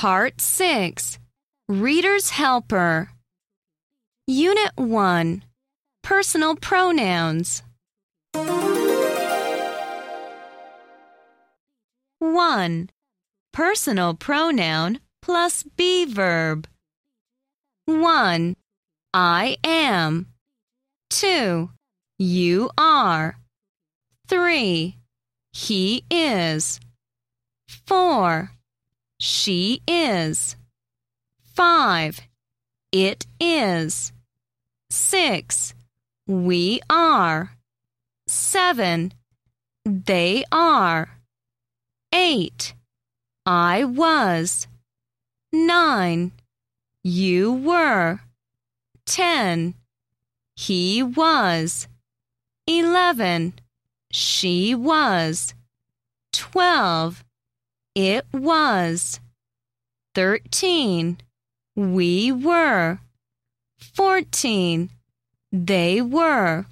[0.00, 1.18] Part 6
[1.68, 3.10] Reader's Helper.
[4.26, 5.42] Unit 1
[6.02, 7.62] Personal Pronouns.
[12.18, 12.90] 1.
[13.52, 16.66] Personal pronoun plus be verb.
[17.84, 18.56] 1.
[19.12, 20.28] I am.
[21.10, 21.68] 2.
[22.18, 23.36] You are.
[24.28, 24.96] 3.
[25.52, 26.80] He is.
[27.86, 28.50] 4.
[29.22, 30.56] She is.
[31.54, 32.22] 5.
[32.90, 34.12] It is.
[34.88, 35.74] 6.
[36.26, 37.52] We are.
[38.26, 39.12] 7.
[39.84, 41.18] They are.
[42.14, 42.74] 8.
[43.44, 44.66] I was.
[45.52, 46.32] 9.
[47.04, 48.20] You were.
[49.04, 49.74] 10.
[50.56, 51.88] He was.
[52.66, 53.52] 11.
[54.10, 55.52] She was.
[56.32, 57.22] 12.
[57.94, 59.20] It was.
[60.14, 61.18] 13.
[61.76, 63.00] We were.
[63.78, 64.90] 14.
[65.52, 66.66] They were.